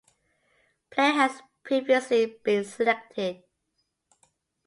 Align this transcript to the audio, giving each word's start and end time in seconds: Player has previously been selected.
Player 0.89 1.11
has 1.11 1.43
previously 1.63 2.25
been 2.41 2.63
selected. 2.65 3.43